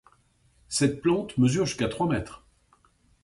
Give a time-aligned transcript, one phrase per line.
[0.67, 2.43] Cette plante mesure jusqu'à trois mètres.